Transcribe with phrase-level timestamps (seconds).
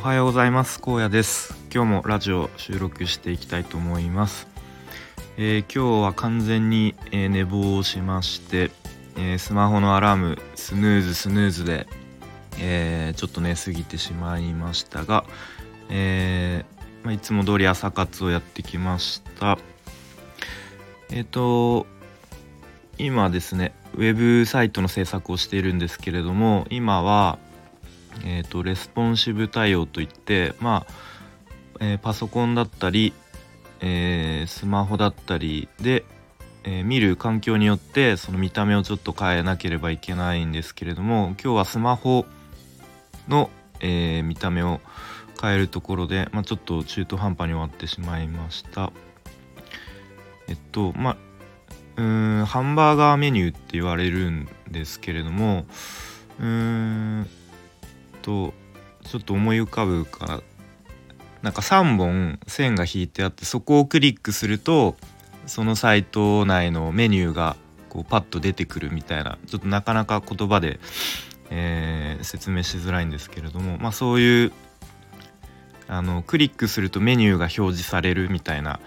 [0.00, 0.80] おはようございます。
[0.82, 1.54] 荒野です。
[1.70, 4.48] 今日もラジオ収録していきたいと思います、
[5.36, 8.70] えー、今日は完全に、えー、寝坊しまして、
[9.18, 11.86] えー、スマホのアラームスヌーズスヌーズで、
[12.58, 15.26] えちょっと寝過ぎてしまいましたが、
[15.90, 16.64] え
[17.02, 19.58] まあ、いつも通り朝活をやってきました。
[21.10, 21.86] えっ、と
[22.96, 27.38] 今ですねウェブサイトの制作をしているんですけれども今は
[28.24, 30.92] えーと、レスポンシブ対応といってまあ、
[31.80, 33.12] えー、パソコンだったり、
[33.80, 36.04] えー、スマホだったりで、
[36.64, 42.26] えー、見る環境によってその見た目をちょっと変えなければいけないんですけれども今日はスマホ
[43.28, 44.80] の、え見た目を
[45.40, 48.92] 変えるところで、まあ、ちょっと中途半端に終わってしまいました。
[50.48, 51.16] えっとまあ
[51.96, 55.64] うんハンバーガーメニューって言われるんですけれども
[56.40, 57.28] うーん
[58.22, 58.54] と
[59.04, 60.42] ちょっと思い浮かぶか
[61.42, 64.96] なんか3本線が引いてあってそこをクリックすると
[65.46, 67.56] そのサイト内のメニューが
[67.88, 70.78] こうパッと出てくるみたいなちょっとなかなか言葉で、
[71.50, 74.52] えー、説明しづらいんですけれども、まあ、そういう
[75.88, 78.78] あのクリックするとメニューが表示されるみたいな、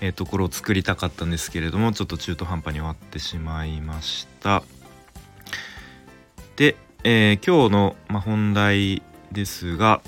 [0.00, 4.62] えー、ところを作りたかったんですけれどもちょっと中途半端に終わってしまいました。
[6.56, 10.00] でえー、今日の、まあ本題ですが、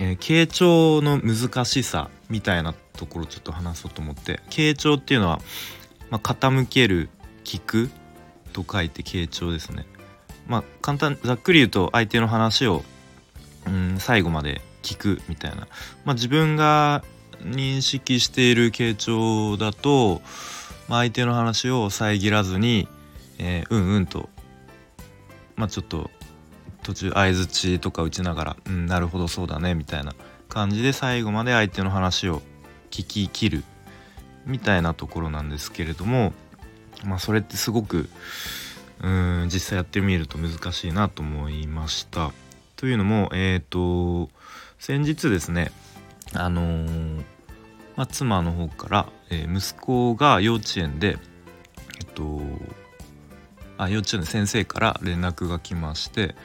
[0.00, 5.38] えー、傾聴の難しさみたいなところちょっと話そうと思って傾聴っていうのは、
[6.10, 7.10] まあ、傾ける
[7.44, 7.90] 聞く
[8.52, 9.86] と書いて傾聴ですね。
[10.48, 12.82] まあ簡単ざっくり言うと相手の話を、
[13.68, 15.68] うん、最後まで聞くみたいな、
[16.04, 17.04] まあ、自分が
[17.42, 20.22] 認識している傾聴だと、
[20.88, 22.88] まあ、相手の話を遮らずに、
[23.38, 24.28] えー、うんうんと
[25.54, 26.10] まあちょっと
[26.86, 30.14] 途中相づちとか打ちながら「うんなるほどそうだね」みたいな
[30.48, 32.42] 感じで最後まで相手の話を
[32.92, 33.64] 聞き切る
[34.46, 36.32] みたいなところなんですけれども
[37.04, 38.08] まあそれってすごく
[39.02, 42.30] うん実際やってみると難しいなと思いました。
[42.76, 44.30] というのもえっ、ー、と
[44.78, 45.72] 先日ですね
[46.34, 47.24] あのー、
[47.96, 51.18] まあ、妻の方から、えー、息子が幼稚園で
[51.98, 52.40] えっと
[53.76, 56.36] あ幼稚園の先生から連絡が来まして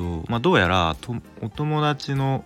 [0.00, 0.96] と、まあ、どうやら
[1.42, 2.42] お友達の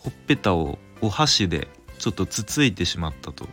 [0.00, 1.68] ほっぺたをお箸で
[1.98, 3.46] ちょっとつついてしまったと。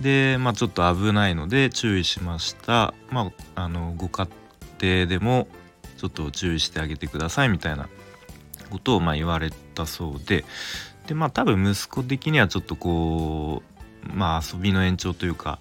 [0.00, 2.92] で、まあ、ちょっと危ないので注意しました。
[3.10, 4.28] まあ、あのご家
[4.82, 5.46] 庭でも
[5.96, 7.88] ちょっと注意してあげてくださいみたいな
[8.68, 10.44] ことをまあ言われたそうで
[11.06, 13.62] でまあ多分息子的にはちょっとこ
[14.04, 15.60] うまあ遊びの延長というか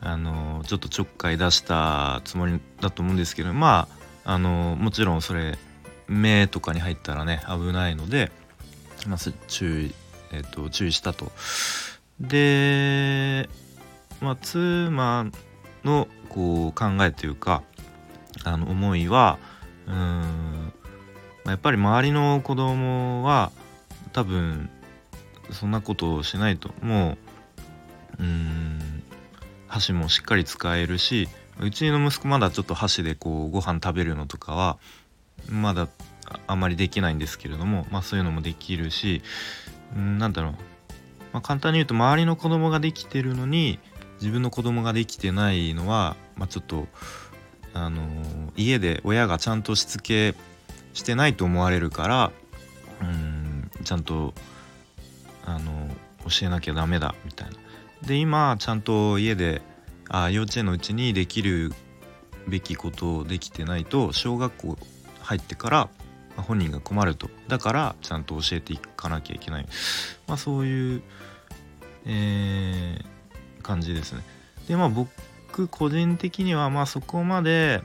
[0.00, 3.88] あのちょっとちょっかい出したつもりだと思うんですけどま
[4.24, 5.58] ああのもちろんそれ
[6.08, 8.30] 目とかに入ったらね危ないので、
[9.06, 9.94] まあ、注意、
[10.32, 11.32] えーと、注意したと。
[12.20, 13.48] で、
[14.20, 15.26] まあ、妻
[15.84, 17.62] のこう考えというか
[18.44, 19.38] あの思いは
[19.86, 20.02] うん、ま
[21.46, 23.52] あ、やっぱり周りの子供は
[24.12, 24.70] 多分
[25.50, 27.18] そんなことをしないとも
[28.18, 29.02] ううん
[29.68, 31.28] 箸もしっかり使えるし
[31.60, 34.78] うちの息子まだちょっと箸でこうご飯食べるのとかは
[35.48, 35.88] まだ
[36.46, 39.22] あまりできないんですけれども、まあ、そういうのもできるし
[39.94, 40.52] 何だろう、
[41.32, 43.78] まあ、簡単に言うと周りの子供ができてるのに
[44.20, 46.86] 自分の子供ができてないのは、まあ、ちょっと、
[47.74, 50.34] あのー、家で親がちゃんとしつけ
[50.92, 52.32] してないと思われるから
[53.02, 54.32] うんちゃんと、
[55.44, 57.56] あのー、教えなきゃダメだみたいな。
[58.06, 59.62] で今ちゃんと家で
[60.08, 61.72] あ幼稚園のうちにできる
[62.46, 64.78] べきことをできてないと小学校
[65.24, 65.88] 入ってから
[66.36, 67.30] 本人が困ると。
[67.48, 69.66] だからちゃんと教えていかなきゃいけない、
[70.26, 71.02] まあ、そういう、
[72.06, 74.22] えー、感じですね。
[74.68, 77.82] でまあ僕個人的にはまあそこまで、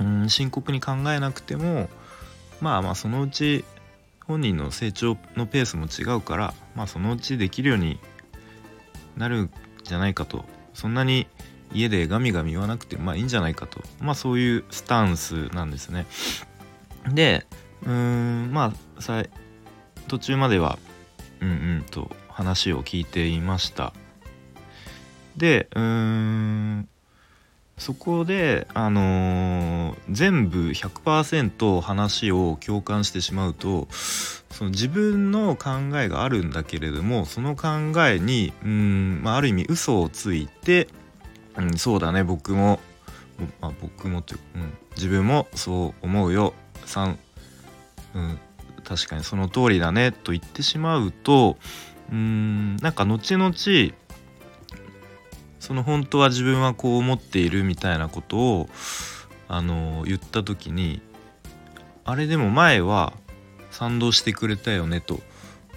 [0.00, 1.88] うん、深刻に考えなくても
[2.60, 3.64] まあまあそのうち
[4.26, 8.00] 本人の成長のペースも違うからまあそのうちできるように
[9.16, 9.50] なるん
[9.82, 10.44] じゃないかと。
[10.74, 11.26] そんなに
[11.72, 13.80] 家でガミガミ言わなくてまあいいんじゃないかと。
[14.00, 16.06] まあそういうスタンスなんですね。
[17.12, 17.46] で
[17.84, 19.22] うんまあさ
[20.08, 20.78] 途中までは
[21.40, 23.92] うんうんと話を聞いていました。
[25.36, 26.88] でうん
[27.78, 37.68] そこであのー、全部100%話を共感してしまうとその自分の考えがあるんだけれどもその考
[38.08, 40.88] えにうん、まあ、ある意味嘘をついて、
[41.58, 42.80] うん、そうだね僕も、
[43.60, 46.54] まあ、僕もという、うん、自分もそう思うよ。
[46.84, 47.16] 3
[48.14, 48.38] うん
[48.84, 51.56] 確かにその通りだねと言ってしまうと
[52.12, 53.54] うんなんか後々
[55.58, 58.68] その本当は自分はこう思っているみたいなことを
[59.48, 61.02] あの言った時に
[62.04, 63.12] あれでも前は
[63.72, 65.20] 賛同してくれたよねと。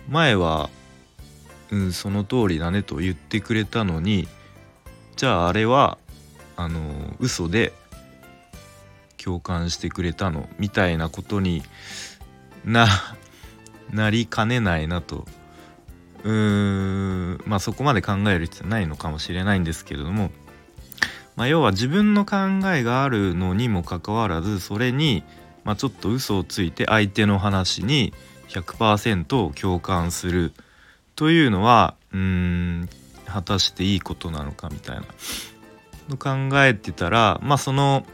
[0.08, 0.70] 前は、
[1.72, 4.28] うん、その通りだねと言ってくれたのに
[5.16, 5.98] じゃああれは
[6.56, 7.74] あの嘘で
[9.30, 11.62] 共感してくれたのみたいなことに
[12.66, 12.88] な
[13.94, 15.28] なりかねないなと。
[16.24, 20.32] うーんまあそこまで考える必要ないのかもしれないんですけれども、
[21.38, 22.38] まあ、要は自分の考
[22.74, 25.24] えがあるのにもかかわらずそれに、
[25.64, 28.14] まあ、ちょっと嘘をついて相手の話に
[28.50, 30.52] 100%共感する
[31.16, 32.90] というのはうーん
[33.26, 35.04] 果たしていいことなのかみたいな。
[36.10, 38.06] の考えてたらまあその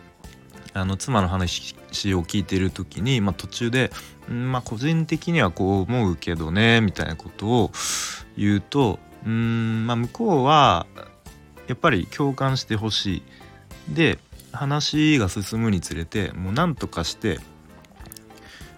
[0.76, 1.74] あの妻の話
[2.14, 3.92] を聞いてる時に、まあ、途中で、
[4.30, 7.72] んまあ、個人的にはこう思うけどねみたいなことを
[8.38, 10.86] 言うとうん、まあ、向こうは
[11.68, 13.24] やっぱり共感してほし
[13.88, 13.94] い。
[13.96, 14.20] で
[14.52, 17.40] 話が進むにつれてもう何とかして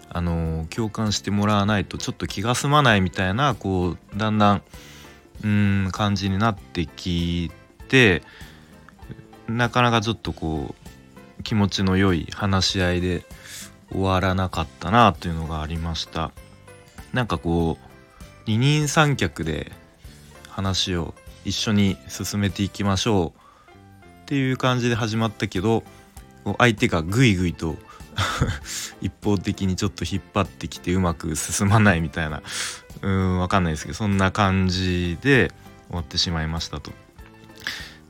[0.08, 4.62] あの共感してもらわないとちょっと気が済まないみたいなこうだんだん
[5.44, 7.50] うん感じになってき
[7.88, 8.22] て
[9.48, 10.77] なかなかちょっとこう
[11.48, 13.24] 気持ちの良い話し合いで
[13.90, 16.30] 終わらなかったなというのがありました
[17.14, 19.72] なんかこう二人三脚で
[20.50, 21.14] 話を
[21.46, 25.84] 一緒に進めていきましょうっていう感じで始まったけど
[26.58, 27.76] 相手がグイグイと
[29.00, 32.42] 一方的にちょっと引っ張ってきてうまく進まないみたいな
[33.00, 35.50] うんわかんないですけどそんな感じで
[35.86, 36.92] 終わってしまいましたと。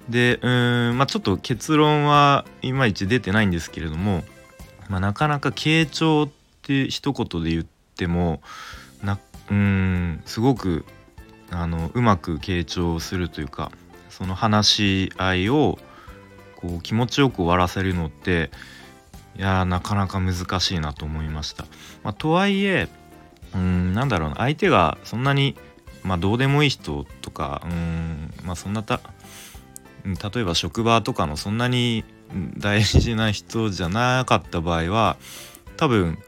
[0.09, 4.25] でうんまあちょっと結論はいまいち出てないんですけれども、
[4.89, 6.29] まあ、なかなか傾聴っ
[6.63, 7.67] て一言で言っ
[7.97, 8.41] ても
[9.03, 9.19] な
[9.51, 10.85] うんすごく
[11.51, 13.71] あのうまく傾聴するというか
[14.11, 15.79] その話し合いを
[16.57, 18.51] こう気持ちよく終わらせるのって
[19.37, 21.65] いやなかなか難しいなと思いました。
[22.03, 22.89] まあ、とはいえ
[23.55, 25.57] うんなんだろうな相手がそんなに、
[26.03, 29.01] まあ、どうでもいい人とかうんまあそんなた
[30.15, 32.05] 例えば職場とかのそんなに
[32.57, 35.17] 大事な人じゃなかった場合は
[35.77, 36.19] 多分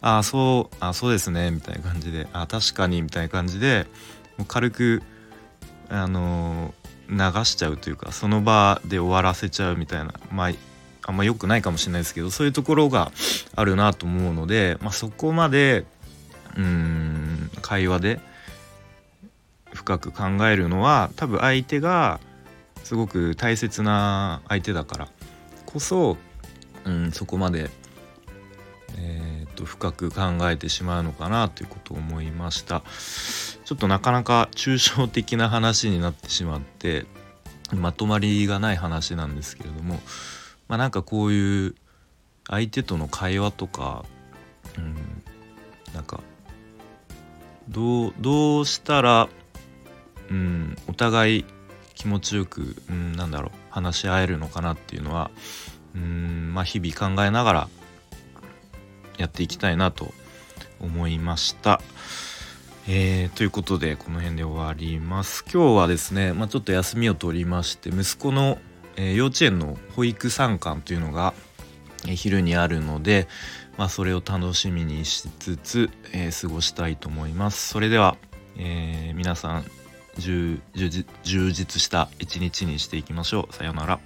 [0.00, 3.86] ああそうあそうですねみたいな感じであ確かにみたいな感じで
[4.48, 5.02] 軽く
[5.88, 10.50] あのー、流しちゃうというかその場で終わらせちゃうみたいなまあ
[11.02, 13.10] あんま良くないかもしれないですけどそういうところが
[13.56, 15.84] あるなと思うので、まあ、そこまで
[16.56, 18.20] うん会話で
[19.72, 22.20] 深く考えるのは多分相手が
[22.84, 25.08] すごく大切な相手だから。
[25.66, 26.16] こそ、
[26.84, 27.70] うん、そこまで、
[28.96, 32.82] えーと、深く考えてしまうのかなということを思いました。
[33.70, 37.06] ちょっとなかなか抽象的な話になってしまって
[37.72, 40.00] まとまりがない話なんですけれども
[40.66, 41.74] まあなんかこういう
[42.48, 44.04] 相手との会話とか、
[44.76, 45.22] うん、
[45.94, 46.20] なんか
[47.68, 49.28] どうどうしたら、
[50.30, 51.44] うん、お互い
[52.00, 55.30] 気持ちよく、うん、なんだろう話し合えるのかなっていうのは
[55.94, 57.68] うんまあ日々考えながら
[59.18, 60.14] やっていきたいなと
[60.80, 61.82] 思いました。
[62.88, 65.44] えー、ということでこの辺で終わります。
[65.44, 68.56] 今日はですね、まあ、ちょっと休みを取りまして息子の、
[68.96, 71.34] えー、幼稚園の保育参観というのが、
[72.06, 73.28] えー、昼にあるので、
[73.76, 77.68] まあ、それを楽しみにしつつ、え過ごしたいと思います。
[77.68, 78.16] それでは、
[78.56, 79.64] え皆さん
[80.18, 80.60] 充
[81.52, 83.54] 実した一日にしていきましょう。
[83.54, 84.00] さようなら。